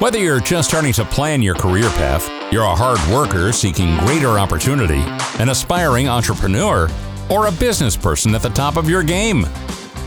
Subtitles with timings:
[0.00, 4.40] Whether you're just starting to plan your career path, you're a hard worker seeking greater
[4.40, 5.00] opportunity,
[5.40, 6.88] an aspiring entrepreneur,
[7.30, 9.46] or a business person at the top of your game,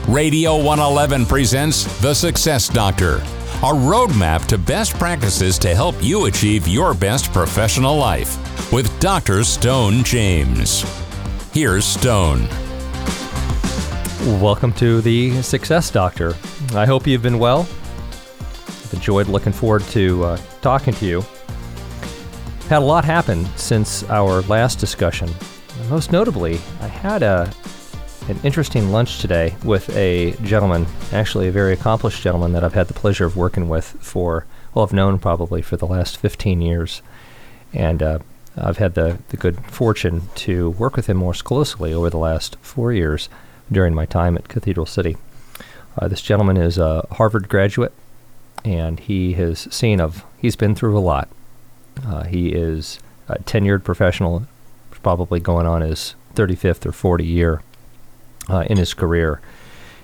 [0.06, 6.68] Radio 111 presents The Success Doctor, a roadmap to best practices to help you achieve
[6.68, 9.46] your best professional life with Dr.
[9.46, 10.84] Stone James.
[11.54, 12.50] Here's Stone.
[14.42, 16.36] Welcome to the Success Doctor.
[16.74, 17.66] I hope you've been well.
[18.88, 21.22] I've enjoyed looking forward to uh, talking to you.
[22.70, 25.30] Had a lot happen since our last discussion.
[25.90, 27.52] Most notably, I had a
[28.30, 32.88] an interesting lunch today with a gentleman, actually a very accomplished gentleman that I've had
[32.88, 37.02] the pleasure of working with for, well, I've known probably for the last 15 years.
[37.74, 38.20] And uh,
[38.58, 42.56] I've had the, the good fortune to work with him more closely over the last
[42.62, 43.28] four years
[43.70, 45.18] during my time at Cathedral City.
[45.98, 47.94] Uh, this gentleman is a Harvard graduate,
[48.64, 51.30] and he has seen of, he's been through a lot.
[52.06, 54.46] Uh, he is a tenured professional,
[54.92, 57.62] probably going on his 35th or 40 year
[58.50, 59.42] uh, in his career.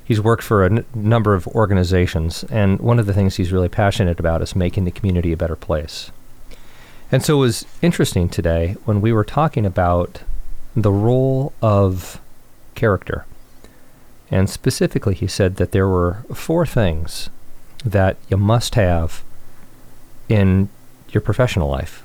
[0.03, 3.69] He's worked for a n- number of organizations, and one of the things he's really
[3.69, 6.11] passionate about is making the community a better place.
[7.11, 10.21] And so it was interesting today when we were talking about
[10.75, 12.19] the role of
[12.75, 13.25] character.
[14.31, 17.29] And specifically, he said that there were four things
[17.83, 19.23] that you must have
[20.29, 20.69] in
[21.09, 22.03] your professional life.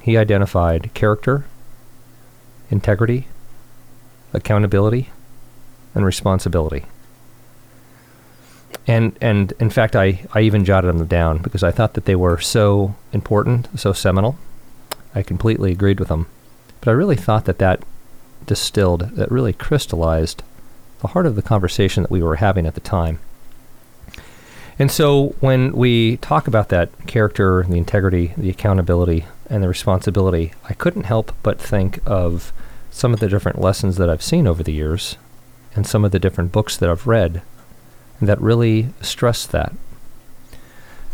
[0.00, 1.44] He identified character,
[2.70, 3.28] integrity,
[4.32, 5.10] accountability,
[5.94, 6.84] and responsibility.
[8.86, 12.16] And and in fact, I, I even jotted them down because I thought that they
[12.16, 14.38] were so important, so seminal.
[15.14, 16.26] I completely agreed with them,
[16.80, 17.84] but I really thought that that
[18.46, 20.42] distilled, that really crystallized
[21.00, 23.20] the heart of the conversation that we were having at the time.
[24.78, 30.52] And so when we talk about that character, the integrity, the accountability, and the responsibility,
[30.68, 32.52] I couldn't help but think of
[32.90, 35.16] some of the different lessons that I've seen over the years
[35.74, 37.42] and some of the different books that I've read
[38.20, 39.72] that really stress that.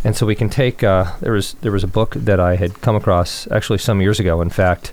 [0.04, 2.80] And so we can take uh, there was there was a book that I had
[2.80, 4.40] come across actually some years ago.
[4.40, 4.92] In fact,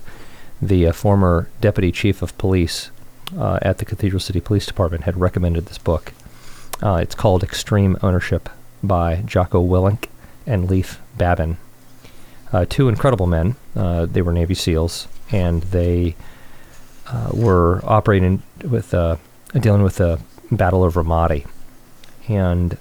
[0.60, 2.90] the uh, former deputy chief of police
[3.36, 6.12] uh, at the Cathedral City Police Department had recommended this book.
[6.82, 8.48] Uh, it's called Extreme Ownership
[8.82, 10.08] by Jocko Willink
[10.46, 11.56] and Leif Babin.
[12.52, 13.56] Uh, two incredible men.
[13.74, 16.14] Uh, they were Navy SEALs, and they
[17.32, 18.94] were operating with
[19.60, 20.20] dealing with the
[20.50, 21.46] Battle of Ramadi.
[22.28, 22.78] And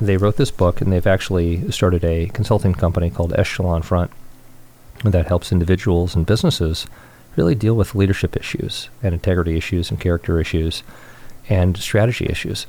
[0.00, 4.10] they wrote this book, and they've actually started a consulting company called Echelon Front
[5.04, 6.86] that helps individuals and businesses
[7.36, 10.82] really deal with leadership issues and integrity issues and character issues
[11.48, 12.66] and strategy issues.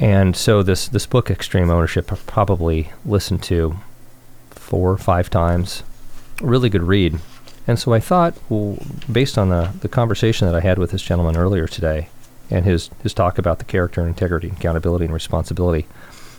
[0.00, 3.76] And so this this book, Extreme Ownership, I've probably listened to
[4.50, 5.82] four or five times.
[6.40, 7.20] Really good read.
[7.66, 8.78] And so I thought, well,
[9.12, 12.08] based on the, the conversation that I had with this gentleman earlier today,
[12.50, 15.86] and his, his talk about the character and integrity, and accountability, and responsibility,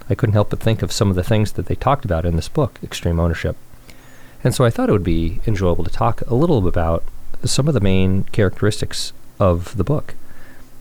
[0.10, 2.36] I couldn't help but think of some of the things that they talked about in
[2.36, 3.56] this book, Extreme Ownership.
[4.44, 7.04] And so I thought it would be enjoyable to talk a little about
[7.46, 10.16] some of the main characteristics of the book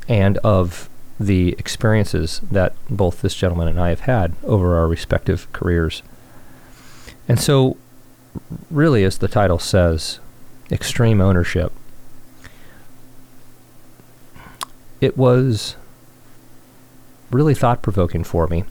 [0.09, 0.89] and of
[1.21, 6.03] the experiences that both this gentleman and I have had over our respective careers.
[7.29, 7.77] And so,
[8.71, 10.19] really, as the title says,
[10.73, 11.73] extreme ownership
[15.01, 15.77] it was
[17.31, 18.65] really thought provoking for me.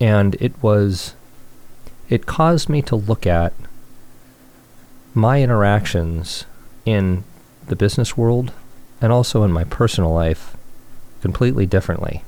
[0.00, 1.14] And it was,
[2.08, 3.54] it caused me to look at
[5.14, 6.44] my interactions
[6.84, 7.24] in
[7.66, 8.52] the business world
[9.00, 10.56] and also in my personal life
[11.26, 12.22] completely differently.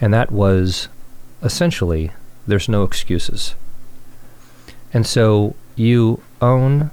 [0.00, 0.86] And that was
[1.42, 2.12] essentially
[2.46, 3.56] there's no excuses.
[4.94, 6.92] And so you own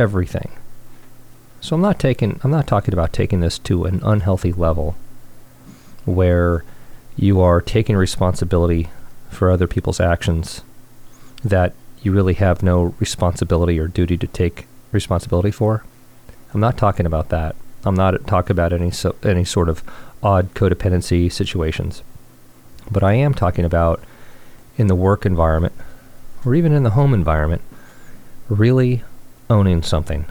[0.00, 0.50] everything.
[1.60, 4.96] So I'm not taking I'm not talking about taking this to an unhealthy level
[6.04, 6.64] where
[7.14, 8.88] you are taking responsibility
[9.28, 10.62] for other people's actions
[11.44, 15.84] that you really have no responsibility or duty to take responsibility for.
[16.52, 17.54] I'm not talking about that.
[17.84, 19.82] I'm not talking about any so, any sort of
[20.22, 22.02] odd codependency situations.
[22.90, 24.02] But I am talking about
[24.76, 25.74] in the work environment
[26.44, 27.62] or even in the home environment
[28.48, 29.02] really
[29.48, 30.26] owning something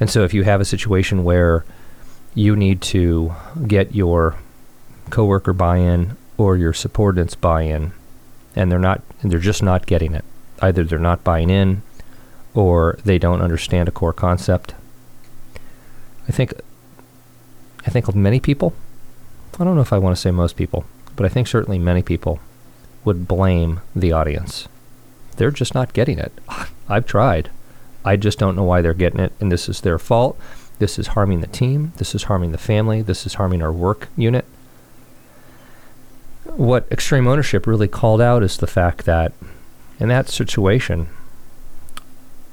[0.00, 1.64] and so if you have a situation where
[2.34, 3.34] you need to
[3.66, 4.36] get your
[5.10, 7.92] coworker buy-in or your subordinates buy-in
[8.56, 10.24] and they're not and they're just not getting it.
[10.62, 11.82] Either they're not buying in
[12.54, 14.74] or they don't understand a core concept.
[16.30, 16.52] I think
[17.84, 18.72] I think many people,
[19.58, 20.84] I don't know if I want to say most people,
[21.16, 22.38] but I think certainly many people
[23.04, 24.68] would blame the audience.
[25.38, 26.32] They're just not getting it.
[26.88, 27.50] I've tried.
[28.04, 30.38] I just don't know why they're getting it, and this is their fault.
[30.78, 31.94] This is harming the team.
[31.96, 33.02] This is harming the family.
[33.02, 34.44] This is harming our work unit.
[36.44, 39.32] What extreme ownership really called out is the fact that
[39.98, 41.08] in that situation,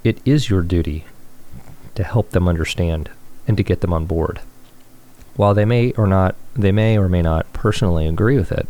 [0.03, 1.05] it is your duty
[1.93, 3.11] to help them understand
[3.47, 4.41] and to get them on board.
[5.35, 8.67] While they may or not they may or may not personally agree with it,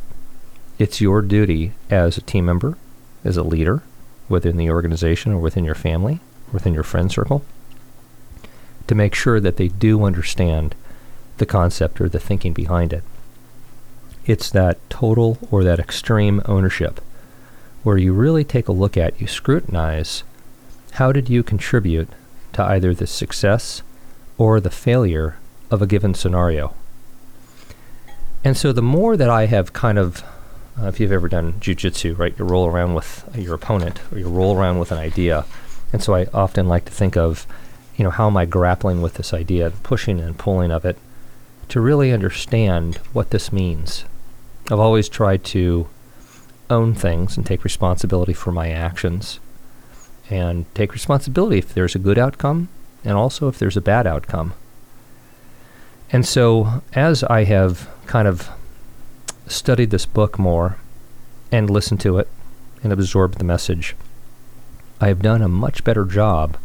[0.77, 2.77] it's your duty as a team member,
[3.24, 3.81] as a leader
[4.29, 6.19] within the organization or within your family,
[6.51, 7.44] within your friend circle,
[8.88, 10.75] to make sure that they do understand
[11.38, 13.03] the concept or the thinking behind it.
[14.25, 17.00] It's that total or that extreme ownership
[17.83, 20.24] where you really take a look at, you scrutinize
[20.94, 22.09] how did you contribute
[22.51, 23.81] to either the success
[24.38, 25.38] or the failure
[25.69, 26.74] of a given scenario.
[28.44, 30.24] And so the more that I have kind of,
[30.80, 34.30] uh, if you've ever done jujitsu, right, you roll around with your opponent or you
[34.30, 35.45] roll around with an idea.
[35.92, 37.48] And so I often like to think of,
[37.95, 40.98] you know, how am I grappling with this idea, pushing and pulling of it
[41.69, 44.06] to really understand what this means.
[44.72, 45.88] I've always tried to
[46.69, 49.39] own things and take responsibility for my actions
[50.30, 52.69] and take responsibility if there's a good outcome
[53.07, 54.54] and also if there's a bad outcome.
[56.12, 58.50] And so, as I have kind of
[59.48, 60.77] studied this book more
[61.50, 62.27] and listened to it
[62.83, 63.95] and absorbed the message,
[65.00, 66.57] I have done a much better job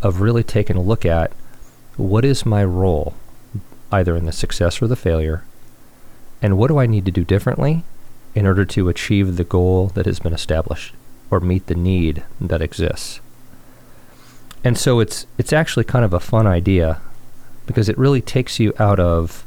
[0.00, 1.32] of really taking a look at
[1.96, 3.14] what is my role,
[3.90, 5.42] either in the success or the failure,
[6.40, 7.82] and what do I need to do differently
[8.36, 10.94] in order to achieve the goal that has been established
[11.28, 13.20] or meet the need that exists.
[14.64, 17.00] And so it's it's actually kind of a fun idea
[17.66, 19.44] because it really takes you out of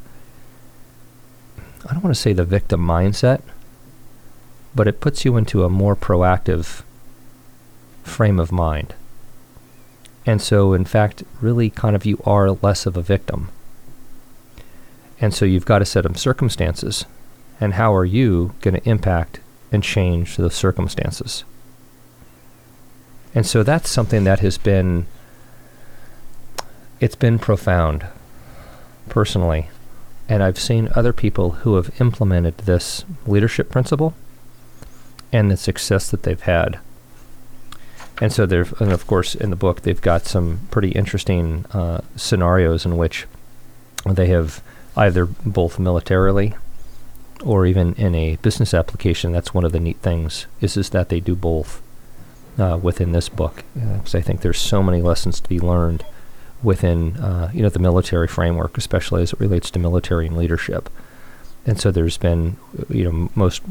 [1.88, 3.42] I don't want to say the victim mindset,
[4.74, 6.82] but it puts you into a more proactive
[8.04, 8.94] frame of mind.
[10.24, 13.50] And so in fact, really kind of you are less of a victim.
[15.20, 17.04] And so you've got a set of circumstances
[17.60, 21.44] and how are you going to impact and change those circumstances?
[23.34, 25.06] And so that's something that has been
[27.00, 28.06] it's been profound
[29.08, 29.68] personally.
[30.28, 34.14] And I've seen other people who have implemented this leadership principle
[35.32, 36.78] and the success that they've had.
[38.20, 42.02] And so there, and of course, in the book, they've got some pretty interesting uh,
[42.14, 43.26] scenarios in which
[44.06, 44.62] they have
[44.96, 46.54] either both militarily
[47.44, 51.08] or even in a business application, that's one of the neat things is is that
[51.08, 51.82] they do both
[52.58, 53.64] uh, within this book.
[53.74, 56.04] Because uh, I think there's so many lessons to be learned
[56.62, 60.88] within uh, you know the military framework, especially as it relates to military and leadership.
[61.66, 62.56] And so there's been
[62.88, 63.62] you know most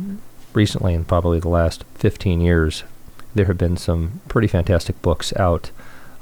[0.54, 2.84] recently in probably the last 15 years,
[3.34, 5.72] there have been some pretty fantastic books out,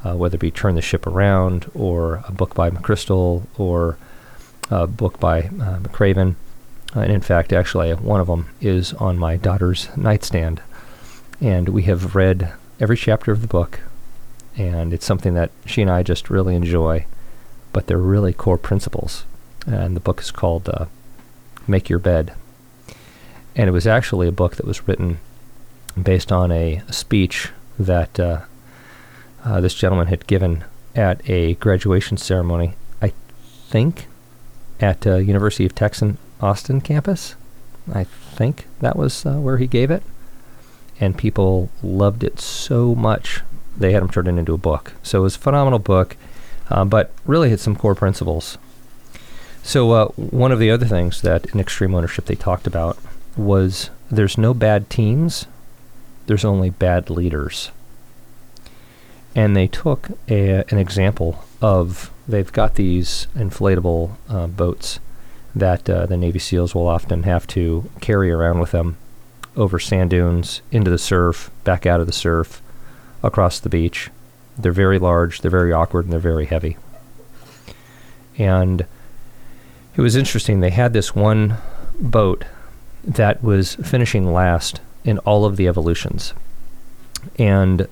[0.03, 3.97] uh, whether it be Turn the Ship Around or a book by McChrystal or
[4.69, 6.35] a book by uh, McRaven
[6.95, 10.61] uh, and in fact, actually, one of them is on my daughter's nightstand.
[11.41, 13.81] And we have read every chapter of the book.
[14.57, 17.05] And it's something that she and I just really enjoy.
[17.71, 19.25] But they're really core principles.
[19.65, 20.85] And the book is called uh,
[21.67, 22.33] Make Your Bed.
[23.55, 25.19] And it was actually a book that was written
[26.01, 28.41] based on a, speech that uh,
[29.43, 30.63] uh, this gentleman had given
[30.95, 33.13] at a graduation ceremony, I
[33.67, 34.07] think,
[34.79, 37.35] at uh, University of Texas Austin campus.
[37.93, 40.03] I think that was uh, where he gave it.
[40.99, 43.41] And people loved it so much,
[43.77, 44.93] they had him turn it into a book.
[45.03, 46.17] So it was a phenomenal book,
[46.69, 48.57] uh, but really had some core principles.
[49.63, 52.97] So, uh, one of the other things that in extreme ownership they talked about
[53.35, 55.45] was there's no bad teams,
[56.27, 57.71] there's only bad leaders.
[59.35, 64.99] And they took a, an example of they've got these inflatable uh, boats
[65.55, 68.97] that uh, the Navy SEALs will often have to carry around with them
[69.55, 72.61] over sand dunes, into the surf, back out of the surf,
[73.23, 74.09] across the beach.
[74.57, 76.77] They're very large, they're very awkward, and they're very heavy.
[78.37, 78.85] And
[79.95, 80.59] it was interesting.
[80.59, 81.57] They had this one
[81.99, 82.45] boat
[83.03, 86.33] that was finishing last in all of the evolutions.
[87.37, 87.87] And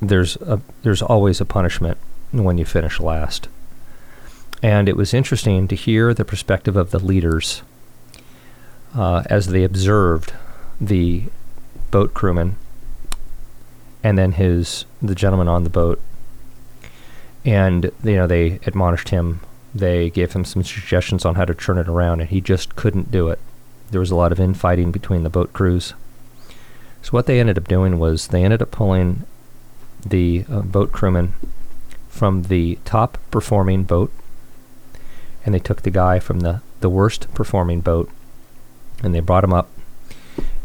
[0.00, 1.96] there's a, there's always a punishment
[2.32, 3.48] when you finish last.
[4.62, 7.62] And it was interesting to hear the perspective of the leaders
[8.94, 10.32] uh, as they observed
[10.80, 11.24] the
[11.90, 12.56] boat crewman
[14.02, 16.00] and then his the gentleman on the boat.
[17.44, 19.40] And you know they admonished him.
[19.74, 23.10] They gave him some suggestions on how to turn it around, and he just couldn't
[23.10, 23.38] do it.
[23.90, 25.94] There was a lot of infighting between the boat crews,
[27.02, 29.24] So what they ended up doing was they ended up pulling
[30.04, 31.34] the uh, boat crewman
[32.08, 34.12] from the top performing boat,
[35.44, 38.10] and they took the guy from the, the worst performing boat,
[39.02, 39.68] and they brought him up,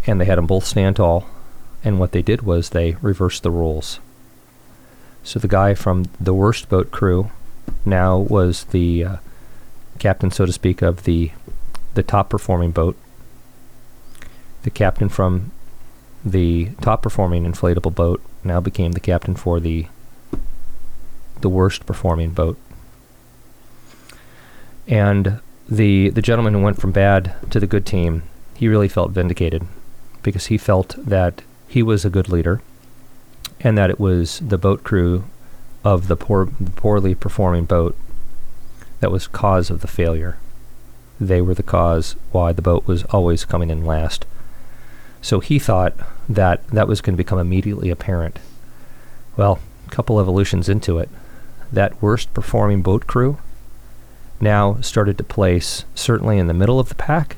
[0.06, 1.28] and they had them both stand tall.
[1.84, 4.00] And what they did was they reversed the rules.
[5.24, 7.32] So the guy from the worst boat crew
[7.86, 9.16] now was the uh,
[10.00, 11.32] captain, so to speak, of the
[11.94, 12.96] the top performing boat.
[14.64, 15.52] The captain from
[16.24, 19.88] the top performing inflatable boat now became the captain for the
[21.42, 22.58] the worst performing boat.
[24.88, 25.40] And
[25.70, 28.24] the the gentleman who went from bad to the good team,
[28.56, 29.64] he really felt vindicated
[30.24, 32.62] because he felt that he was a good leader
[33.60, 35.26] and that it was the boat crew
[35.84, 37.96] of the poor poorly performing boat
[39.00, 40.38] that was cause of the failure.
[41.20, 44.26] They were the cause why the boat was always coming in last.
[45.22, 45.94] So he thought
[46.30, 48.40] that that was going to become immediately apparent.
[49.36, 51.10] Well, a couple evolutions into it,
[51.72, 53.38] that worst performing boat crew
[54.40, 57.38] now started to place certainly in the middle of the pack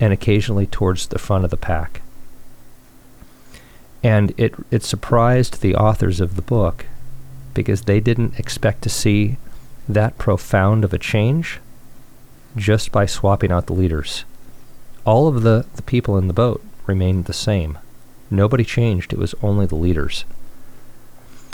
[0.00, 2.02] and occasionally towards the front of the pack.
[4.02, 6.86] And it, it surprised the authors of the book
[7.54, 9.38] because they didn't expect to see
[9.88, 11.60] that profound of a change
[12.56, 14.24] just by swapping out the leaders.
[15.04, 17.78] All of the, the people in the boat remained the same.
[18.30, 20.24] Nobody changed, it was only the leaders.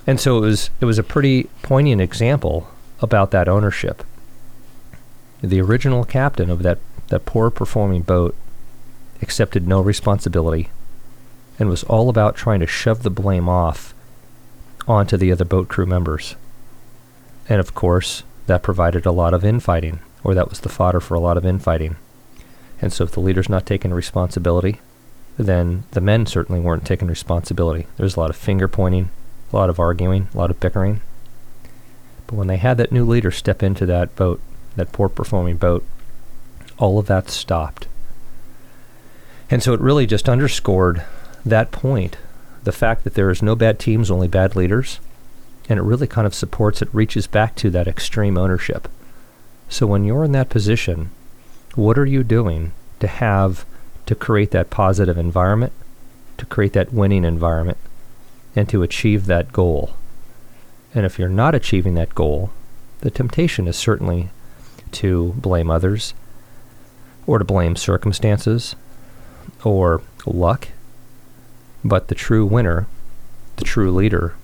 [0.06, 2.68] And so it was it was a pretty poignant example
[3.00, 4.02] about that ownership.
[5.42, 6.78] The original captain of that,
[7.08, 8.34] that poor performing boat
[9.22, 10.70] accepted no responsibility
[11.58, 13.94] and was all about trying to shove the blame off
[14.88, 16.36] onto the other boat crew members.
[17.48, 21.14] And of course, that provided a lot of infighting, or that was the fodder for
[21.14, 21.96] a lot of infighting.
[22.80, 24.80] And so if the leader's not taking responsibility,
[25.36, 27.86] then the men certainly weren't taking responsibility.
[27.96, 29.10] There's a lot of finger pointing,
[29.52, 31.00] a lot of arguing, a lot of bickering.
[32.26, 34.40] But when they had that new leader step into that boat,
[34.76, 35.84] that poor performing boat,
[36.78, 37.86] all of that stopped.
[39.50, 41.04] And so it really just underscored
[41.44, 42.16] that point
[42.62, 45.00] the fact that there is no bad teams, only bad leaders.
[45.68, 48.88] And it really kind of supports, it reaches back to that extreme ownership.
[49.68, 51.10] So when you're in that position,
[51.74, 53.64] what are you doing to have
[54.06, 55.72] to create that positive environment,
[56.38, 57.78] to create that winning environment,
[58.56, 59.94] and to achieve that goal?
[60.92, 62.50] And if you're not achieving that goal,
[63.00, 64.30] the temptation is certainly
[64.92, 66.14] to blame others,
[67.26, 68.74] or to blame circumstances,
[69.64, 70.68] or luck
[71.84, 72.86] but the true winner,
[73.56, 74.34] the true leader,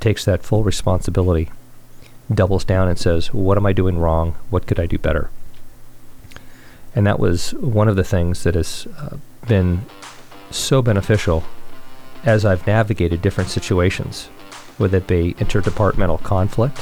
[0.00, 1.50] takes that full responsibility,
[2.32, 4.34] doubles down and says, What am I doing wrong?
[4.50, 5.30] What could I do better?
[6.94, 9.16] And that was one of the things that has uh,
[9.48, 9.82] been
[10.50, 11.44] so beneficial
[12.24, 14.26] as I've navigated different situations,
[14.78, 16.80] whether it be interdepartmental conflict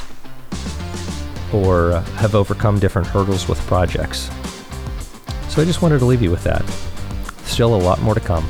[1.53, 4.29] or uh, have overcome different hurdles with projects.
[5.49, 6.65] So I just wanted to leave you with that.
[7.45, 8.45] Still a lot more to come.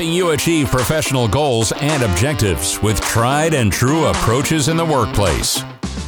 [0.00, 5.62] Helping you achieve professional goals and objectives with tried and true approaches in the workplace.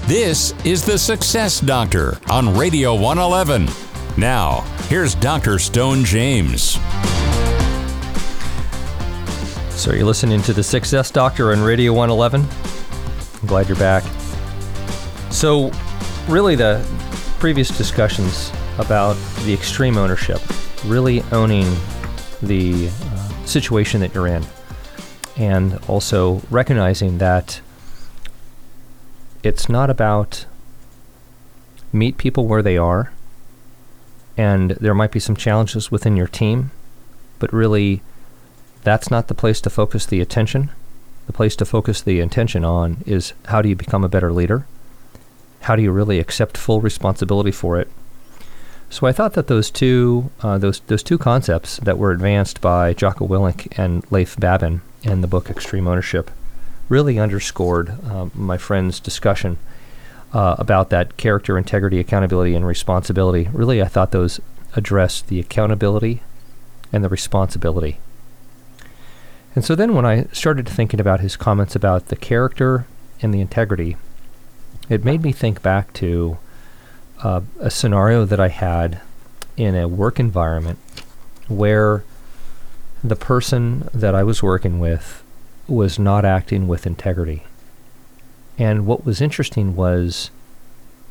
[0.06, 3.68] This is the Success Doctor on Radio 111.
[4.16, 5.58] Now, here's Dr.
[5.58, 6.78] Stone James.
[9.78, 12.46] So, you're listening to the Success Doctor on Radio 111.
[13.42, 14.04] I'm glad you're back.
[15.30, 15.70] So,
[16.28, 16.82] really, the
[17.38, 20.40] previous discussions about the extreme ownership,
[20.86, 21.66] really owning
[22.40, 24.44] the uh, situation that you're in.
[25.36, 27.60] And also recognizing that
[29.42, 30.46] it's not about
[31.92, 33.12] meet people where they are,
[34.36, 36.70] and there might be some challenges within your team,
[37.38, 38.02] but really
[38.82, 40.70] that's not the place to focus the attention.
[41.26, 44.66] The place to focus the attention on is how do you become a better leader?
[45.62, 47.88] How do you really accept full responsibility for it
[48.92, 52.92] So I thought that those two uh, those those two concepts that were advanced by
[52.92, 56.30] Jocko Willink and Leif Babin in the book Extreme Ownership
[56.90, 59.56] really underscored uh, my friend's discussion
[60.34, 63.48] uh, about that character, integrity, accountability, and responsibility.
[63.54, 64.40] Really, I thought those
[64.76, 66.20] addressed the accountability
[66.92, 67.98] and the responsibility.
[69.54, 72.84] And so then when I started thinking about his comments about the character
[73.22, 73.96] and the integrity,
[74.90, 76.36] it made me think back to
[77.22, 79.00] uh, a scenario that I had
[79.56, 80.78] in a work environment
[81.48, 82.04] where
[83.04, 85.22] the person that I was working with
[85.68, 87.44] was not acting with integrity.
[88.58, 90.30] And what was interesting was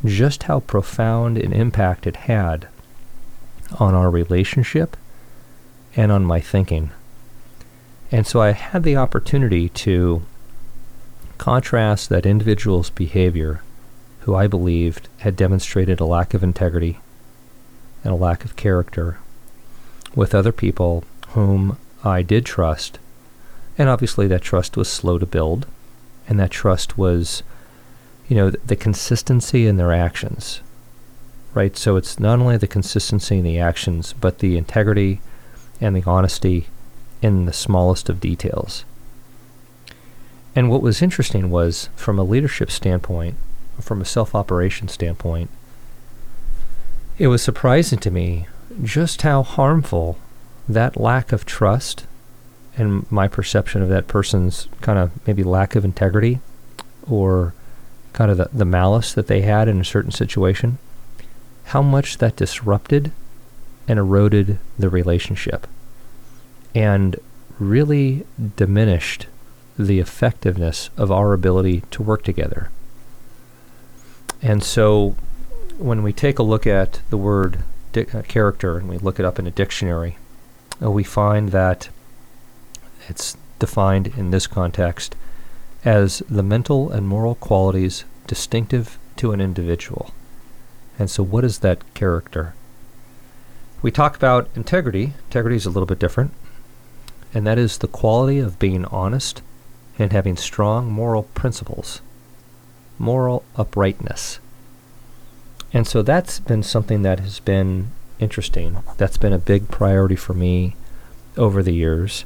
[0.05, 2.67] just how profound an impact it had
[3.79, 4.97] on our relationship
[5.95, 6.91] and on my thinking.
[8.11, 10.23] And so I had the opportunity to
[11.37, 13.61] contrast that individual's behavior,
[14.21, 16.99] who I believed had demonstrated a lack of integrity
[18.03, 19.17] and a lack of character,
[20.15, 22.99] with other people whom I did trust.
[23.77, 25.65] And obviously, that trust was slow to build,
[26.27, 27.43] and that trust was,
[28.27, 30.61] you know, the, the consistency in their actions.
[31.53, 31.75] Right?
[31.75, 35.21] So it's not only the consistency in the actions, but the integrity
[35.79, 36.67] and the honesty
[37.21, 38.85] in the smallest of details.
[40.55, 43.35] And what was interesting was, from a leadership standpoint,
[43.81, 45.49] from a self operation standpoint,
[47.17, 48.47] it was surprising to me
[48.83, 50.17] just how harmful
[50.67, 52.05] that lack of trust
[52.77, 56.39] and my perception of that person's kind of maybe lack of integrity
[57.07, 57.53] or
[58.13, 60.77] kind of the, the malice that they had in a certain situation,
[61.65, 63.11] how much that disrupted
[63.87, 65.67] and eroded the relationship
[66.73, 67.17] and
[67.59, 69.27] really diminished
[69.77, 72.69] the effectiveness of our ability to work together.
[74.41, 75.15] And so
[75.77, 79.25] when we take a look at the word di- uh, character and we look it
[79.25, 80.17] up in a dictionary,
[80.81, 81.89] uh, we find that
[83.07, 85.15] it's defined in this context
[85.83, 90.11] as the mental and moral qualities distinctive to an individual.
[90.97, 92.53] And so, what is that character?
[93.81, 95.13] We talk about integrity.
[95.25, 96.31] Integrity is a little bit different
[97.33, 99.41] and that is the quality of being honest
[99.97, 102.01] and having strong moral principles,
[103.01, 104.39] moral uprightness.
[105.73, 108.77] And so that's been something that has been interesting.
[108.97, 110.75] That's been a big priority for me
[111.37, 112.25] over the years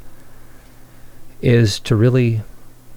[1.41, 2.41] is to really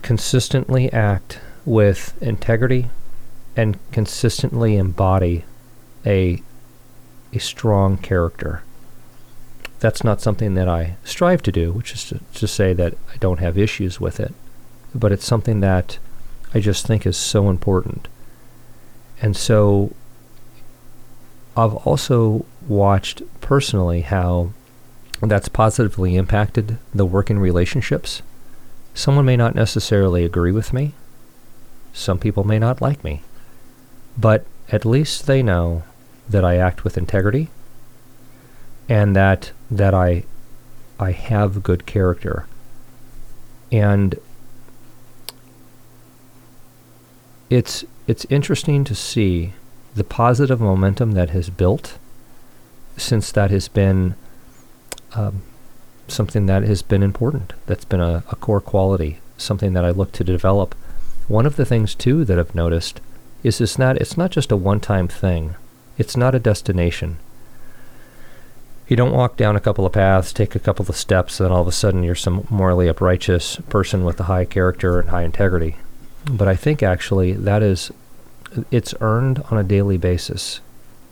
[0.03, 2.88] consistently act with integrity
[3.57, 5.45] and consistently embody
[6.07, 6.43] a
[7.33, 8.62] a strong character
[9.81, 13.17] that's not something that I strive to do, which is to, to say that I
[13.19, 14.35] don't have issues with it,
[14.95, 15.99] but it's something that
[16.54, 18.08] I just think is so important.
[19.20, 19.94] And so
[21.56, 24.50] I've also watched personally how
[25.20, 28.22] that's positively impacted the work working relationships.
[28.94, 30.94] Someone may not necessarily agree with me.
[31.92, 33.22] Some people may not like me.
[34.16, 35.82] But at least they know
[36.28, 37.48] that I act with integrity
[38.88, 40.24] and that that I
[41.00, 42.46] I have good character.
[43.70, 44.18] And
[47.50, 49.52] it's it's interesting to see
[49.94, 51.98] the positive momentum that has built
[52.96, 54.14] since that has been
[55.14, 55.42] um,
[56.08, 57.52] something that has been important.
[57.66, 60.74] That's been a, a core quality, something that I look to develop.
[61.26, 63.00] One of the things too that I've noticed
[63.42, 65.54] is it's not it's not just a one-time thing.
[65.96, 67.18] It's not a destination
[68.88, 71.61] you don't walk down a couple of paths, take a couple of steps, and all
[71.61, 75.76] of a sudden you're some morally uprighteous person with a high character and high integrity.
[76.24, 77.90] But I think actually that is,
[78.70, 80.61] it's earned on a daily basis.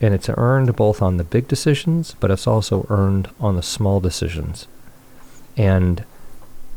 [0.00, 4.00] And it's earned both on the big decisions, but it's also earned on the small
[4.00, 4.66] decisions.
[5.56, 6.04] And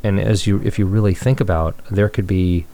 [0.01, 2.65] and as you if you really think about, there could be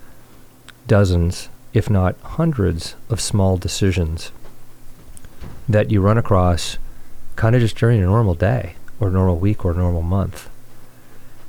[0.88, 4.32] dozens, if not hundreds, of small decisions
[5.68, 6.78] that you run across
[7.36, 10.48] kind of just during a normal day or normal week or normal month.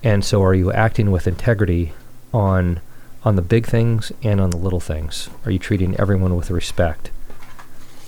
[0.02, 1.92] And so are you acting with integrity
[2.32, 2.80] on
[3.26, 5.28] on the big things and on the little things?
[5.44, 7.10] Are you treating everyone with respect?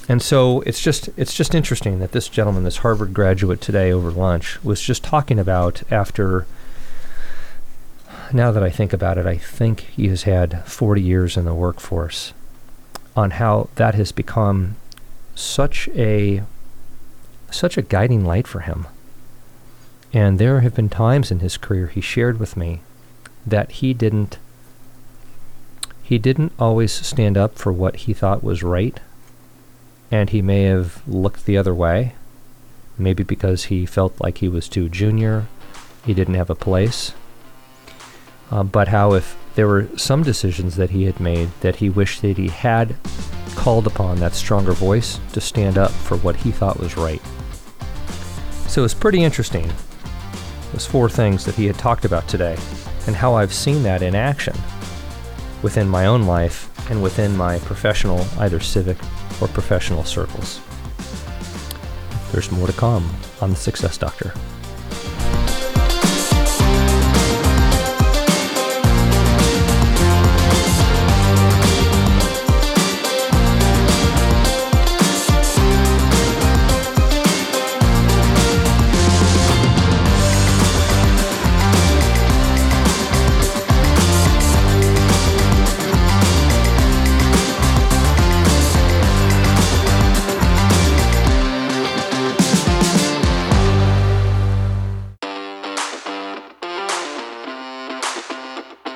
[0.08, 4.12] And so it's just it's just interesting that this gentleman, this Harvard graduate today over
[4.12, 6.46] lunch, was just talking about after
[8.32, 11.54] now that I think about it, I think he has had 40 years in the
[11.54, 12.32] workforce
[13.16, 14.76] on how that has become
[15.34, 16.44] such a
[17.50, 18.86] such a guiding light for him.
[20.12, 22.82] And there have been times in his career he shared with me
[23.44, 24.38] that he didn't
[26.08, 29.00] he didn't always stand up for what he thought was right
[30.10, 32.14] and he may have looked the other way
[32.98, 35.46] maybe because he felt like he was too junior,
[36.04, 37.12] he didn't have a place.
[38.50, 42.22] Uh, but how if there were some decisions that he had made that he wished
[42.22, 42.96] that he had
[43.54, 47.22] called upon that stronger voice to stand up for what he thought was right.
[48.66, 49.70] So it's pretty interesting.
[50.72, 52.56] Those four things that he had talked about today,
[53.06, 54.54] and how I've seen that in action
[55.62, 58.98] within my own life and within my professional, either civic
[59.40, 60.60] or professional circles.
[62.32, 63.08] There's more to come
[63.40, 64.32] on The Success Doctor.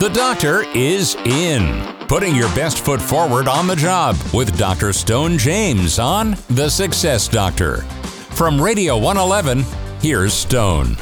[0.03, 4.93] The doctor is in, putting your best foot forward on the job with Dr.
[4.93, 7.83] Stone James on The Success Doctor.
[8.35, 9.65] From Radio 111,
[10.01, 10.97] here's Stone.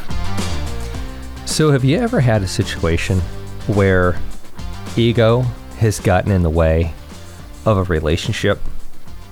[1.46, 3.20] So, have you ever had a situation
[3.68, 4.20] where
[4.98, 5.46] ego
[5.78, 6.92] has gotten in the way
[7.64, 8.60] of a relationship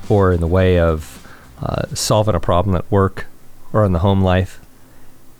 [0.09, 1.29] or in the way of
[1.61, 3.27] uh, solving a problem at work
[3.75, 4.63] or in the home life?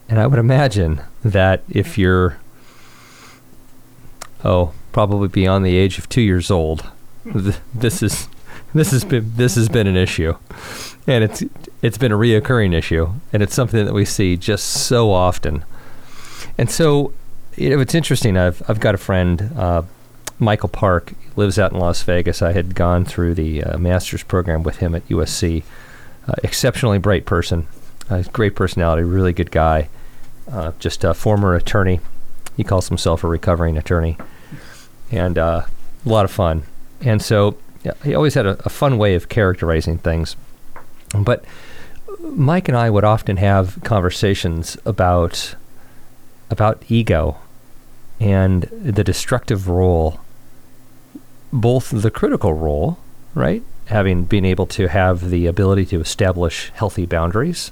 [0.07, 2.37] And I would imagine that if you're
[4.45, 6.91] oh, probably beyond the age of two years old.
[7.25, 8.29] This is
[8.75, 10.35] this has been this has been an issue,
[11.07, 11.43] and it's
[11.83, 15.65] it's been a reoccurring issue, and it's something that we see just so often.
[16.57, 17.13] And so,
[17.57, 18.37] you know, it's interesting.
[18.37, 19.83] I've I've got a friend, uh,
[20.39, 22.43] Michael Park, lives out in Las Vegas.
[22.43, 25.63] I had gone through the uh, master's program with him at USC.
[26.27, 27.67] Uh, exceptionally bright person,
[28.11, 29.89] uh, great personality, really good guy.
[30.51, 32.01] Uh, just a former attorney
[32.59, 34.19] he calls himself a recovering attorney,
[35.13, 35.63] and uh,
[36.05, 36.65] a lot of fun.
[37.01, 40.35] And so yeah, he always had a, a fun way of characterizing things.
[41.15, 41.45] But
[42.21, 45.55] Mike and I would often have conversations about
[46.51, 47.37] about ego
[48.19, 50.21] and the destructive role,
[51.53, 52.99] both the critical role,
[53.35, 53.63] right?
[53.87, 57.71] Having been able to have the ability to establish healthy boundaries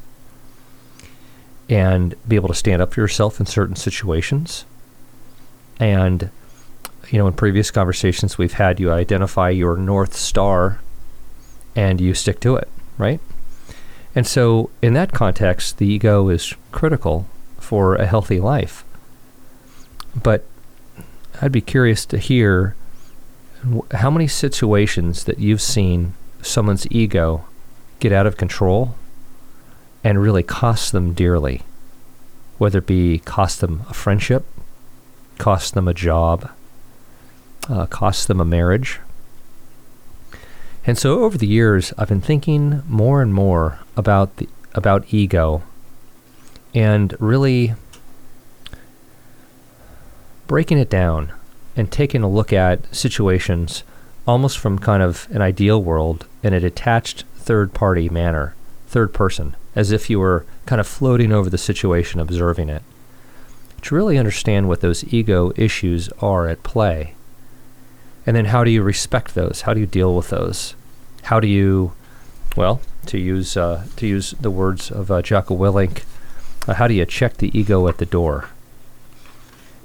[1.68, 4.64] and be able to stand up for yourself in certain situations,
[5.78, 6.30] and,
[7.10, 10.80] you know, in previous conversations we've had, you identify your North Star
[11.74, 13.20] and you stick to it, right?
[14.14, 17.26] And so, in that context, the ego is critical
[17.58, 18.84] for a healthy life.
[20.20, 20.44] But
[21.42, 22.74] I'd be curious to hear
[23.92, 27.44] how many situations that you've seen someone's ego
[27.98, 28.94] get out of control
[30.02, 31.62] and really cost them dearly,
[32.58, 34.46] whether it be cost them a friendship,
[35.38, 36.50] cost them a job,
[37.68, 39.00] uh, cost them a marriage.
[40.86, 45.62] And so over the years, I've been thinking more and more about the about ego,
[46.74, 47.74] and really
[50.46, 51.32] breaking it down
[51.74, 53.82] and taking a look at situations
[54.26, 58.54] almost from kind of an ideal world in a detached third party manner,
[58.86, 62.82] third person, as if you were kind of floating over the situation, observing it
[63.86, 67.14] to really understand what those ego issues are at play.
[68.26, 69.62] And then how do you respect those?
[69.62, 70.74] How do you deal with those?
[71.22, 71.92] How do you,
[72.56, 76.02] well, to use uh, to use the words of uh, Jocko Willink,
[76.66, 78.48] uh, how do you check the ego at the door?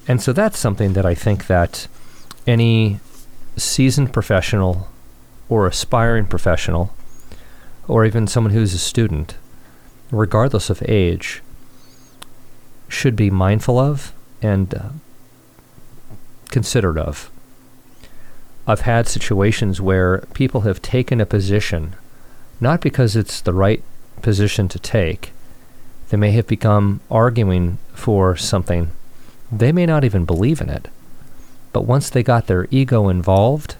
[0.07, 1.87] And so that's something that I think that
[2.47, 2.99] any
[3.55, 4.87] seasoned professional
[5.47, 6.91] or aspiring professional
[7.87, 9.35] or even someone who's a student,
[10.09, 11.43] regardless of age,
[12.91, 14.89] should be mindful of and uh,
[16.49, 17.31] considerate of.
[18.67, 21.95] I've had situations where people have taken a position
[22.61, 23.83] not because it's the right
[24.21, 25.33] position to take.
[26.09, 28.91] They may have become arguing for something.
[29.51, 30.87] They may not even believe in it.
[31.73, 33.77] But once they got their ego involved,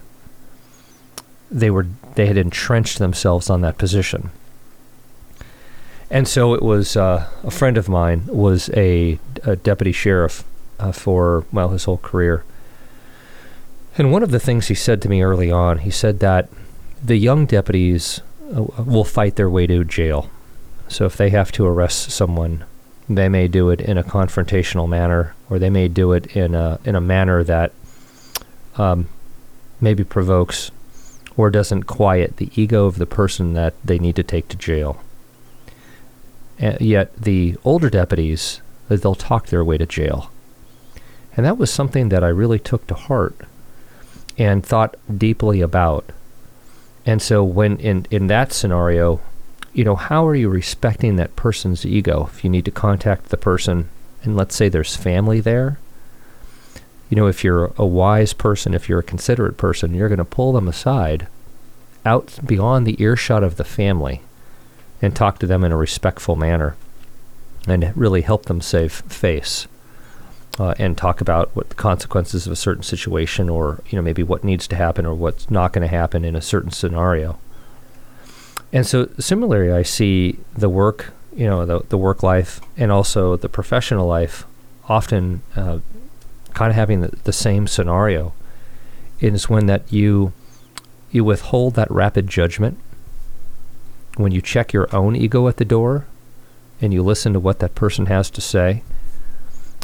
[1.50, 4.30] they were they had entrenched themselves on that position.
[6.12, 10.44] And so it was uh, a friend of mine was a, a deputy sheriff
[10.78, 12.44] uh, for well his whole career.
[13.96, 16.50] And one of the things he said to me early on, he said that
[17.02, 18.20] the young deputies
[18.54, 20.28] uh, will fight their way to jail.
[20.86, 22.64] So if they have to arrest someone,
[23.08, 26.78] they may do it in a confrontational manner, or they may do it in a
[26.84, 27.72] in a manner that
[28.76, 29.08] um,
[29.80, 30.70] maybe provokes
[31.38, 35.00] or doesn't quiet the ego of the person that they need to take to jail.
[36.60, 40.30] Uh, yet the older deputies, they'll talk their way to jail.
[41.36, 43.36] And that was something that I really took to heart
[44.38, 46.10] and thought deeply about.
[47.06, 49.20] And so when in, in that scenario,
[49.72, 52.28] you know, how are you respecting that person's ego?
[52.30, 53.88] If you need to contact the person
[54.22, 55.78] and let's say there's family there,
[57.08, 60.24] you know, if you're a wise person, if you're a considerate person, you're going to
[60.24, 61.26] pull them aside
[62.04, 64.22] out beyond the earshot of the family
[65.02, 66.76] and talk to them in a respectful manner
[67.66, 69.66] and really help them save face
[70.58, 74.22] uh, and talk about what the consequences of a certain situation or you know maybe
[74.22, 77.38] what needs to happen or what's not going to happen in a certain scenario.
[78.72, 83.36] And so similarly i see the work you know the, the work life and also
[83.36, 84.46] the professional life
[84.88, 85.78] often uh,
[86.54, 88.32] kind of having the, the same scenario
[89.20, 90.32] is when that you
[91.10, 92.78] you withhold that rapid judgment
[94.16, 96.06] when you check your own ego at the door
[96.80, 98.82] and you listen to what that person has to say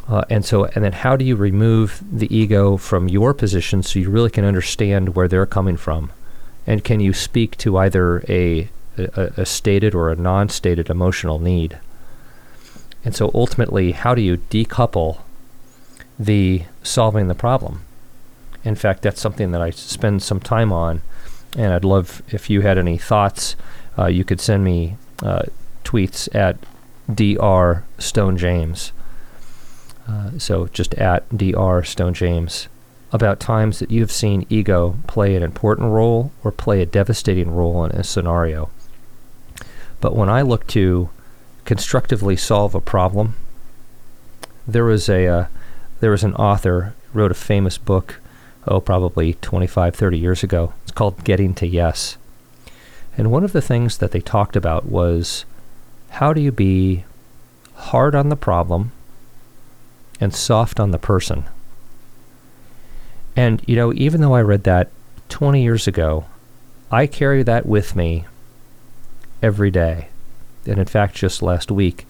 [0.09, 3.99] uh, and so, and then how do you remove the ego from your position so
[3.99, 6.11] you really can understand where they're coming from?
[6.67, 11.39] And can you speak to either a, a, a stated or a non stated emotional
[11.39, 11.79] need?
[13.05, 15.21] And so ultimately, how do you decouple
[16.19, 17.83] the solving the problem?
[18.65, 21.03] In fact, that's something that I spend some time on.
[21.57, 23.57] And I'd love if you had any thoughts,
[23.99, 25.43] uh, you could send me uh,
[25.85, 26.57] tweets at
[27.13, 27.85] Dr.
[27.99, 28.93] Stone James.
[30.07, 31.83] Uh, so just at Dr.
[31.85, 32.69] Stone James
[33.13, 37.51] about times that you have seen ego play an important role or play a devastating
[37.51, 38.71] role in a scenario.
[40.01, 41.11] But when I look to
[41.65, 43.35] constructively solve a problem,
[44.67, 45.47] there was a uh,
[46.01, 48.21] there was an author wrote a famous book,
[48.67, 50.73] oh probably 25, 30 years ago.
[50.83, 52.19] It's called Getting to Yes.
[53.19, 55.45] And one of the things that they talked about was
[56.11, 57.05] how do you be
[57.75, 58.93] hard on the problem
[60.21, 61.45] and soft on the person.
[63.37, 64.91] And, you know, even though I read that
[65.29, 66.27] 20 years ago,
[66.91, 68.25] I carry that with me
[69.43, 70.09] every day.
[70.67, 72.07] And in fact, just last week,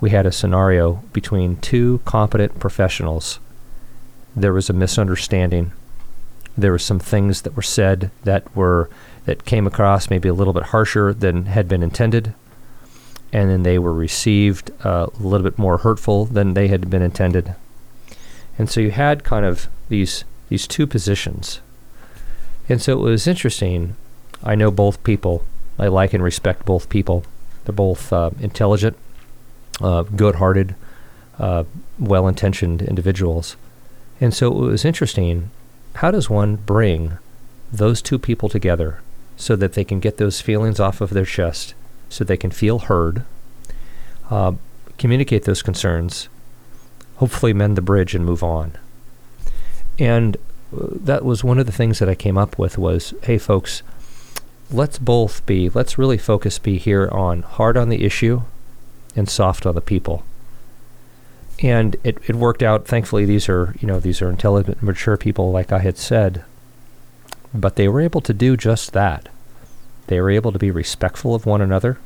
[0.00, 3.38] we had a scenario between two competent professionals.
[4.34, 5.72] There was a misunderstanding.
[6.56, 8.90] There were some things that were said that were
[9.24, 12.34] that came across maybe a little bit harsher than had been intended
[13.34, 17.02] and then they were received uh, a little bit more hurtful than they had been
[17.02, 17.56] intended.
[18.56, 21.60] And so you had kind of these these two positions.
[22.68, 23.96] And so it was interesting.
[24.44, 25.44] I know both people.
[25.80, 27.24] I like and respect both people.
[27.64, 28.96] They're both uh, intelligent,
[29.80, 30.76] uh, good-hearted,
[31.38, 31.64] uh,
[31.98, 33.56] well-intentioned individuals.
[34.20, 35.50] And so it was interesting.
[35.94, 37.18] How does one bring
[37.72, 39.00] those two people together
[39.36, 41.74] so that they can get those feelings off of their chest
[42.08, 43.24] so they can feel heard,
[44.30, 44.52] uh,
[44.98, 46.28] communicate those concerns,
[47.16, 48.72] hopefully mend the bridge and move on.
[49.98, 53.38] And uh, that was one of the things that I came up with was, hey
[53.38, 53.82] folks,
[54.70, 58.42] let's both be, let's really focus be here on hard on the issue
[59.16, 60.24] and soft on the people.
[61.62, 62.86] And it, it worked out.
[62.86, 66.44] Thankfully, these are, you know, these are intelligent, mature people, like I had said.
[67.54, 69.28] But they were able to do just that.
[70.08, 71.98] They were able to be respectful of one another.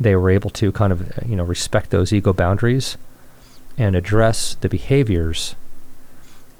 [0.00, 2.98] They were able to kind of, uh, you know, respect those ego boundaries
[3.78, 5.54] and address the behaviors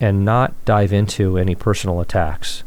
[0.00, 2.62] and not dive into any personal attacks.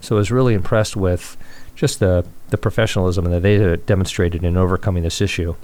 [0.00, 1.36] So I was really impressed with
[1.74, 5.54] just the, the professionalism that they demonstrated in overcoming this issue.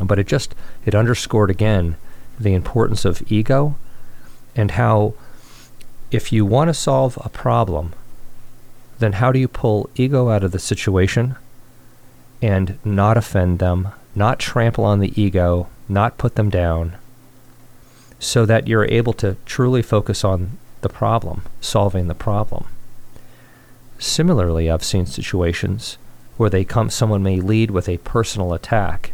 [0.00, 1.96] But it just it underscored again
[2.38, 3.76] the importance of ego
[4.56, 5.14] and how
[6.12, 7.94] if you want to solve a problem,
[8.98, 11.36] then how do you pull ego out of the situation
[12.42, 16.96] and not offend them, not trample on the ego, not put them down,
[18.18, 22.66] so that you're able to truly focus on the problem, solving the problem.
[23.98, 25.96] Similarly, I've seen situations
[26.36, 29.12] where they come someone may lead with a personal attack.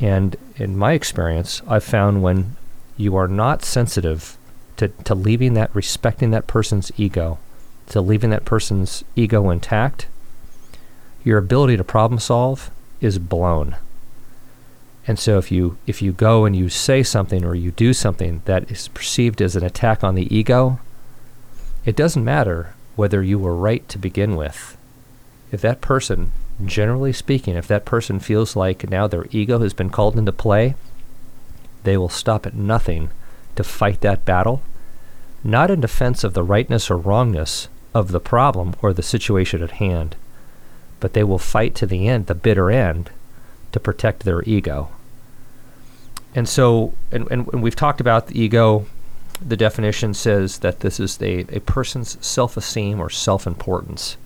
[0.00, 2.56] And in my experience, I've found when
[2.96, 4.38] you are not sensitive
[4.76, 7.38] to, to leaving that respecting that person's ego,
[7.86, 10.06] to leaving that person's ego intact,
[11.22, 13.76] your ability to problem solve is blown.
[15.06, 18.40] And so if you if you go and you say something or you do something
[18.46, 20.80] that is perceived as an attack on the ego,
[21.84, 24.76] it doesn't matter whether you were right to begin with.
[25.52, 26.32] If that person,
[26.64, 30.74] generally speaking, if that person feels like now their ego has been called into play,
[31.82, 33.10] they will stop at nothing
[33.56, 34.62] to fight that battle,
[35.42, 39.72] not in defense of the rightness or wrongness of the problem or the situation at
[39.72, 40.16] hand,
[41.00, 43.10] but they will fight to the end, the bitter end,
[43.72, 44.90] to protect their ego.
[46.34, 48.86] And so, and, and, we've talked about the ego.
[49.44, 54.16] The definition says that this is a, a person's self esteem or self importance.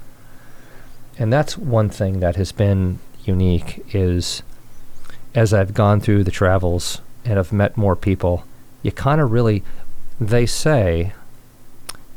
[1.19, 4.43] And that's one thing that has been unique is
[5.35, 8.45] as I've gone through the travels and I've met more people,
[8.89, 9.63] you kind of really,
[10.21, 11.13] they say,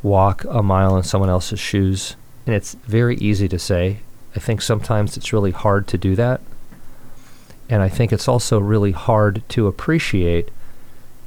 [0.01, 2.15] walk a mile in someone else's shoes.
[2.45, 3.99] And it's very easy to say.
[4.35, 6.41] I think sometimes it's really hard to do that.
[7.69, 10.49] And I think it's also really hard to appreciate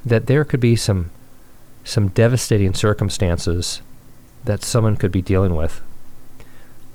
[0.04, 1.10] that there could be some
[1.86, 3.82] some devastating circumstances
[4.44, 5.82] that someone could be dealing with.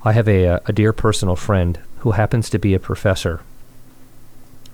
[0.03, 3.41] I have a, uh, a dear personal friend who happens to be a professor.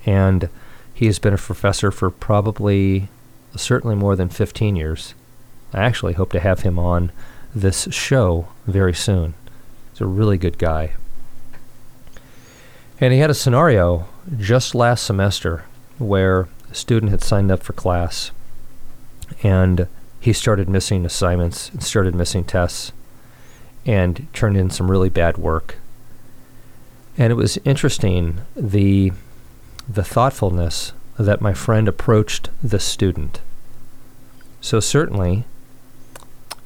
[0.05, 0.47] And
[0.93, 3.09] he has been a professor for probably
[3.57, 5.13] certainly more than 15 years.
[5.73, 7.11] I actually hope to have him on
[7.53, 9.33] this show very soon.
[9.91, 10.93] He's a really good guy.
[12.99, 15.65] And he had a scenario just last semester
[15.97, 18.31] where a student had signed up for class
[19.43, 19.87] and
[20.19, 22.91] he started missing assignments and started missing tests
[23.85, 25.77] and turned in some really bad work.
[27.17, 29.11] And it was interesting the
[29.87, 33.41] the thoughtfulness that my friend approached the student.
[34.61, 35.45] So certainly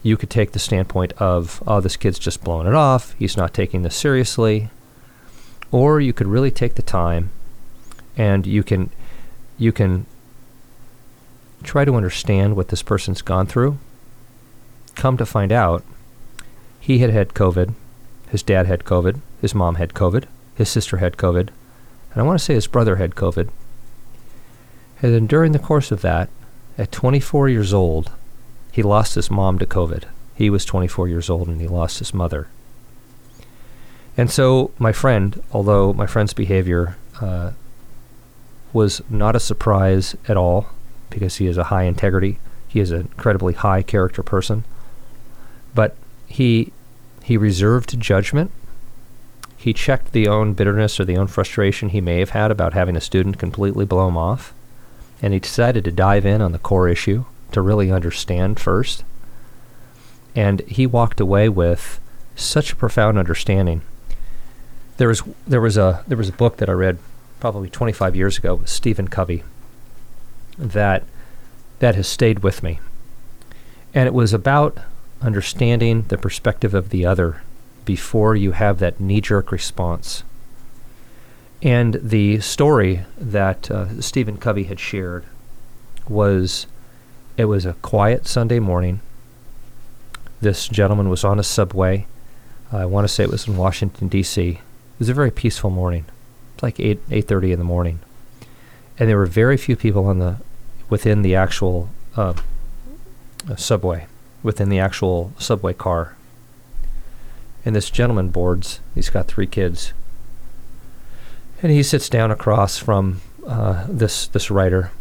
[0.02, 3.54] you could take the standpoint of, oh, this kid's just blowing it off, he's not
[3.54, 4.70] taking this seriously.
[5.72, 7.30] Or you could really take the time
[8.18, 8.90] and you can
[9.58, 10.06] you can
[11.64, 13.78] try to understand what this person's gone through.
[14.96, 15.84] Come to find out,
[16.80, 17.74] he had had COVID,
[18.30, 21.50] his dad had COVID, his mom had COVID, his sister had COVID,
[22.12, 23.50] and I want to say his brother had COVID.
[25.02, 26.30] And then during the course of that,
[26.78, 28.12] at 24 years old,
[28.72, 30.06] he lost his mom to COVID.
[30.36, 32.48] He was 24 years old and he lost his mother.
[34.18, 37.52] And so, my friend, although my friend's behavior uh,
[38.74, 40.68] was not a surprise at all,
[41.10, 44.64] because he is a high integrity, he is an incredibly high character person,
[45.74, 45.96] but
[46.28, 46.72] he
[47.24, 48.52] he reserved judgment.
[49.58, 52.96] He checked the own bitterness or the own frustration he may have had about having
[52.96, 54.54] a student completely blow him off,
[55.22, 59.04] and he decided to dive in on the core issue to really understand first.
[60.36, 62.00] And he walked away with
[62.36, 63.82] such a profound understanding.
[64.98, 67.00] There was there was a there was a book that I read
[67.40, 69.44] probably 25 years ago with Stephen Covey
[70.58, 71.04] that
[71.80, 72.80] that has stayed with me.
[73.94, 74.78] And it was about
[75.22, 77.42] understanding the perspective of the other
[77.86, 80.24] before you have that knee-jerk response.
[81.62, 85.26] And the story that uh, Stephen Covey had shared
[86.08, 86.68] was
[87.36, 89.02] it was a quiet Sunday morning.
[90.42, 92.08] This gentleman was on a subway.
[92.72, 94.50] I want to say it was in Washington D.C.
[94.50, 94.60] It
[95.00, 96.06] was a very peaceful morning.
[96.54, 98.00] It's like eight eight thirty in the morning,
[98.98, 100.38] and there were very few people on the
[100.90, 102.34] within the actual uh,
[103.58, 104.08] subway,
[104.44, 106.16] within the actual subway car.
[107.66, 108.80] And this gentleman boards.
[108.96, 109.94] He's got three kids,
[111.62, 114.92] and he sits down across from uh, this this writer,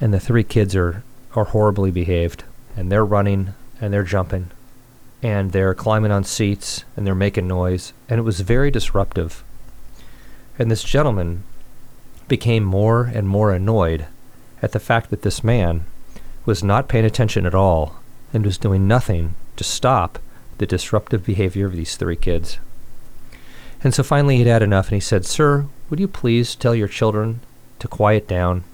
[0.00, 1.02] and the three kids are
[1.34, 2.44] are horribly behaved,
[2.76, 4.50] and they're running and they're jumping,
[5.22, 9.42] and they're climbing on seats and they're making noise, and it was very disruptive.
[10.58, 11.44] And this gentleman
[12.28, 14.06] became more and more annoyed
[14.62, 15.84] at the fact that this man
[16.44, 17.96] was not paying attention at all
[18.32, 20.18] and was doing nothing to stop
[20.58, 22.58] the disruptive behavior of these three kids.
[23.82, 26.88] And so finally he'd had enough and he said, Sir, would you please tell your
[26.88, 27.40] children
[27.78, 28.64] to quiet down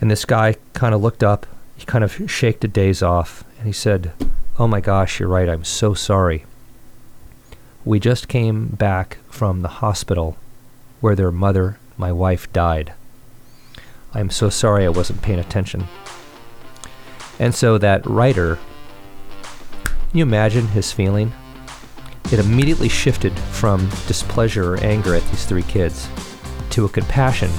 [0.00, 1.46] and this guy kind of looked up,
[1.76, 4.12] he kind of shaked a daze off, and he said,
[4.58, 6.44] Oh my gosh, you're right, I'm so sorry.
[7.84, 10.36] We just came back from the hospital
[11.00, 12.92] where their mother, my wife, died.
[14.12, 15.86] I'm so sorry I wasn't paying attention.
[17.38, 18.58] And so that writer,
[20.12, 21.32] you imagine his feeling?
[22.30, 26.08] It immediately shifted from displeasure or anger at these three kids
[26.70, 27.50] to a compassion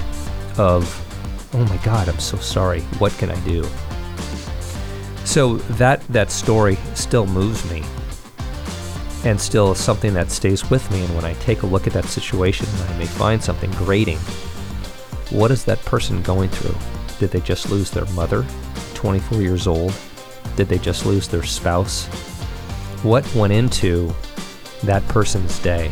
[0.57, 1.05] of
[1.53, 2.81] oh my God, I'm so sorry.
[2.99, 3.65] What can I do?
[5.25, 7.83] So that that story still moves me,
[9.23, 11.03] and still is something that stays with me.
[11.03, 14.17] And when I take a look at that situation, I may find something grating.
[15.29, 16.75] What is that person going through?
[17.19, 18.45] Did they just lose their mother,
[18.95, 19.93] 24 years old?
[20.55, 22.07] Did they just lose their spouse?
[23.03, 24.13] What went into
[24.83, 25.91] that person's day?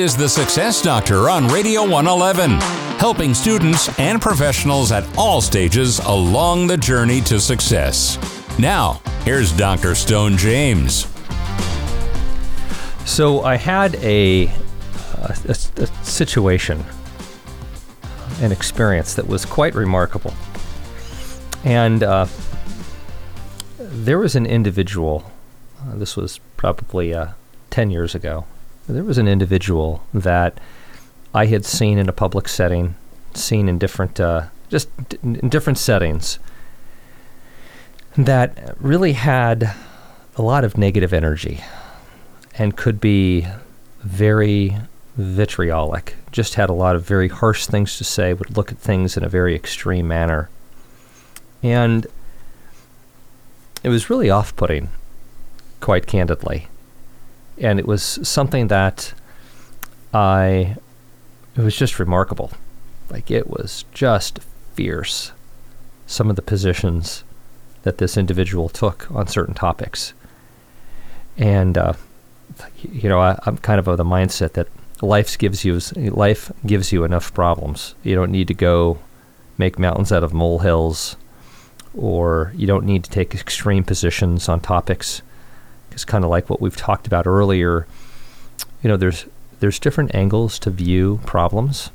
[0.00, 2.52] Is the Success Doctor on Radio 111,
[2.98, 8.18] helping students and professionals at all stages along the journey to success.
[8.58, 9.94] Now, here's Dr.
[9.94, 11.06] Stone James.
[13.04, 16.82] So I had a, a, a, situation,
[18.40, 20.32] an experience that was quite remarkable.
[21.62, 22.26] And uh,
[23.78, 25.30] there was an individual,
[25.82, 27.32] uh, this was probably uh,
[27.68, 28.46] 10 years ago,
[28.88, 30.58] there was an individual that
[31.34, 32.94] I had seen in a public setting,
[33.34, 36.38] seen in different, uh, just d- in different settings,
[38.16, 39.74] that really had
[40.36, 41.62] a lot of negative energy
[42.56, 43.46] and could be
[44.00, 44.76] very
[45.16, 49.16] vitriolic, just had a lot of very harsh things to say, would look at things
[49.16, 50.48] in a very extreme manner.
[51.62, 52.06] And
[53.84, 54.88] it was really off putting,
[55.80, 56.68] quite candidly.
[57.60, 59.12] And it was something that
[60.12, 60.76] I,
[61.56, 62.50] it was just remarkable.
[63.10, 64.40] Like it was just
[64.74, 65.32] fierce,
[66.06, 67.24] some of the positions
[67.82, 70.12] that this individual took on certain topics.
[71.36, 71.94] And, uh,
[72.82, 74.68] you know, I, I'm kind of of the mindset that
[75.02, 75.80] life gives you
[76.10, 77.94] life gives you enough problems.
[78.02, 78.98] You don't need to go
[79.56, 81.16] make mountains out of molehills
[81.96, 85.22] or you don't need to take extreme positions on topics.
[85.92, 87.86] It's kind of like what we've talked about earlier.
[88.82, 89.26] You know, there's
[89.60, 91.90] there's different angles to view problems.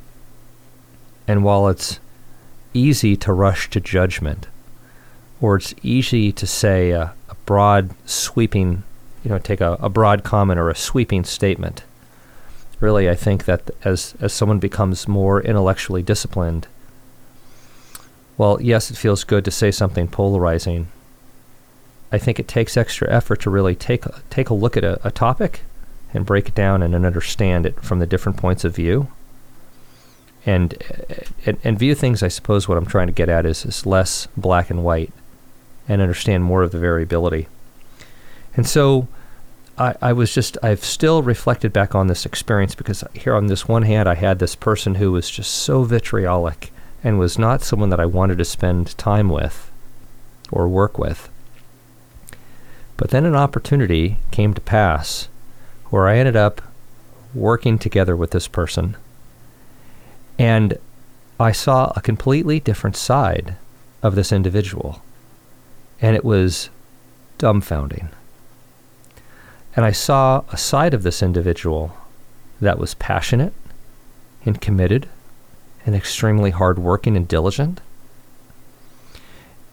[1.28, 2.00] And while it's
[2.74, 4.48] easy to rush to judgment,
[5.42, 8.84] or it's easy to say a, a broad, sweeping,
[9.24, 11.84] you know, take a, a broad comment or a sweeping statement,
[12.80, 16.68] really, I think that as as someone becomes more intellectually disciplined,
[18.38, 20.88] well, yes, it feels good to say something polarizing.
[22.12, 25.12] I think it takes extra effort to really take take a look at a, a
[25.12, 25.62] topic
[26.14, 29.10] and break it down and, and understand it from the different points of view.
[30.46, 30.76] And,
[31.46, 32.22] and and view things.
[32.22, 35.12] I suppose what I'm trying to get at is is less black and white,
[35.88, 37.48] and understand more of the variability.
[38.56, 39.08] And so,
[39.78, 43.68] I, I was just I've still reflected back on this experience because here on this
[43.68, 46.72] one hand I had this person who was just so vitriolic
[47.04, 49.72] and was not someone that I wanted to spend time with
[50.52, 51.30] or work with.
[52.98, 55.28] But then an opportunity came to pass
[55.90, 56.62] where I ended up
[57.34, 58.96] working together with this person.
[60.40, 60.78] And
[61.40, 63.56] I saw a completely different side
[64.02, 65.02] of this individual.
[66.02, 66.70] And it was
[67.38, 68.10] dumbfounding.
[69.76, 71.96] And I saw a side of this individual
[72.62, 73.54] that was passionate
[74.46, 75.10] and committed
[75.86, 77.82] and extremely hardworking and diligent.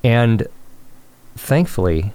[0.02, 0.48] And
[1.36, 2.12] thankfully,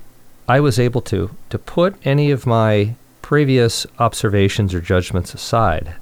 [0.48, 5.96] I was able to, to put any of my previous observations or judgments aside.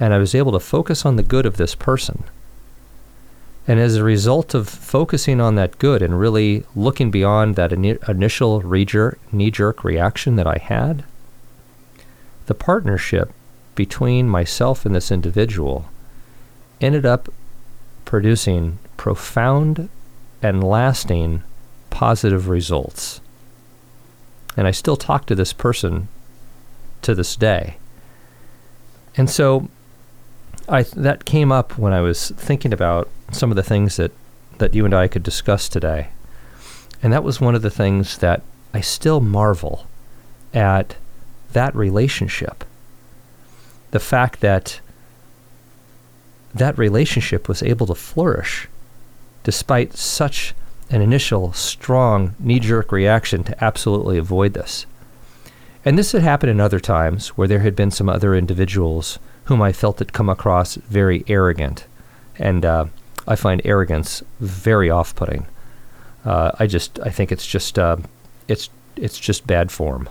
[0.00, 2.24] And I was able to focus on the good of this person.
[3.68, 8.08] And as a result of focusing on that good and really looking beyond that ini-
[8.08, 11.04] initial knee jerk reaction that I had,
[12.46, 13.30] the partnership
[13.74, 15.90] between myself and this individual
[16.80, 17.28] ended up
[18.04, 19.88] producing profound
[20.42, 21.42] and lasting
[21.92, 23.20] positive results.
[24.56, 26.08] And I still talk to this person
[27.02, 27.76] to this day.
[29.16, 29.68] And so
[30.68, 34.10] I that came up when I was thinking about some of the things that,
[34.58, 36.08] that you and I could discuss today.
[37.02, 39.86] And that was one of the things that I still marvel
[40.54, 40.96] at
[41.52, 42.64] that relationship.
[43.90, 44.80] The fact that
[46.54, 48.68] that relationship was able to flourish
[49.42, 50.54] despite such
[50.92, 54.86] an initial strong knee jerk reaction to absolutely avoid this.
[55.84, 59.60] And this had happened in other times where there had been some other individuals whom
[59.60, 61.86] I felt had come across very arrogant.
[62.38, 62.86] And uh,
[63.26, 65.46] I find arrogance very off putting.
[66.24, 67.96] Uh, I just, I think it's just, uh,
[68.46, 70.08] it's, it's just bad form,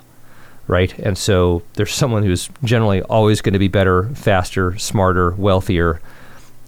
[0.68, 0.98] right?
[1.00, 6.02] And so there's someone who's generally always going to be better, faster, smarter, wealthier,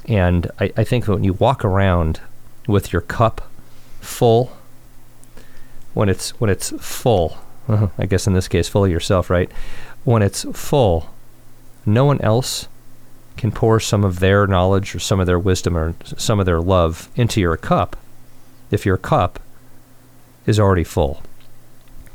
[0.08, 2.22] and I, I think when you walk around
[2.68, 3.50] with your cup
[4.04, 4.52] full,
[5.94, 7.38] when it's when it's full,
[7.68, 7.88] uh-huh.
[7.98, 9.52] I guess in this case full of yourself, right?
[10.04, 11.10] When it's full,
[11.86, 12.68] no one else
[13.38, 16.62] can pour some of their knowledge or some of their wisdom or some of their
[16.62, 17.96] love into your cup
[18.70, 19.40] if your cup
[20.46, 21.22] is already full.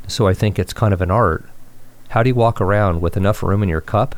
[0.07, 1.45] So I think it's kind of an art.
[2.09, 4.15] How do you walk around with enough room in your cup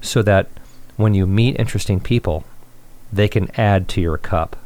[0.00, 0.48] so that
[0.96, 2.44] when you meet interesting people,
[3.12, 4.56] they can add to your cup.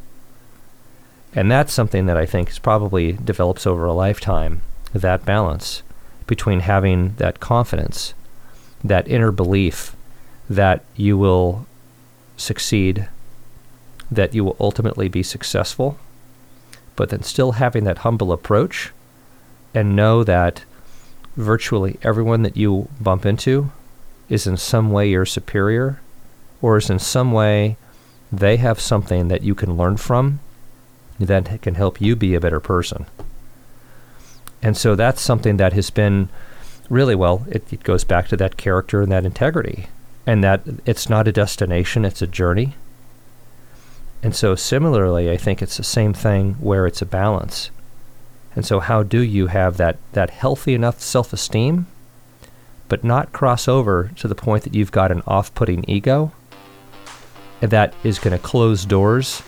[1.34, 4.62] And that's something that I think is probably develops over a lifetime,
[4.94, 5.82] that balance
[6.26, 8.14] between having that confidence
[8.84, 9.96] that inner belief
[10.48, 11.66] that you will
[12.36, 13.08] succeed,
[14.10, 15.98] that you will ultimately be successful,
[16.96, 18.92] but then still having that humble approach
[19.74, 20.64] and know that
[21.36, 23.70] virtually everyone that you bump into
[24.28, 26.00] is in some way your superior
[26.60, 27.76] or is in some way
[28.32, 30.40] they have something that you can learn from
[31.18, 33.06] that can help you be a better person.
[34.62, 36.28] And so that's something that has been
[36.88, 39.88] really well, it, it goes back to that character and that integrity,
[40.26, 42.74] and that it's not a destination, it's a journey.
[44.22, 47.70] And so, similarly, I think it's the same thing where it's a balance.
[48.56, 51.86] And so, how do you have that, that healthy enough self esteem,
[52.88, 56.32] but not cross over to the point that you've got an off putting ego
[57.60, 59.42] that is going to close doors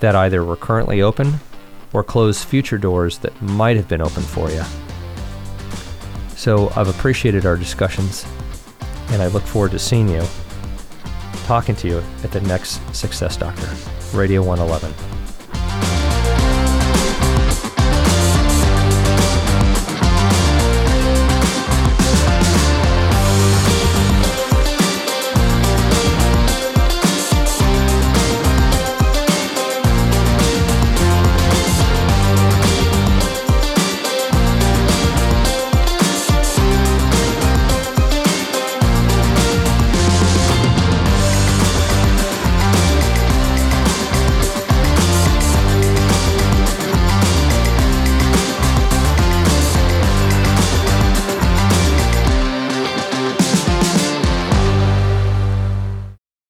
[0.00, 1.34] that either were currently open
[1.92, 4.62] or close future doors that might have been open for you?
[6.36, 8.26] So, I've appreciated our discussions,
[9.08, 10.22] and I look forward to seeing you,
[11.46, 13.68] talking to you at the next Success Doctor,
[14.16, 15.15] Radio 111.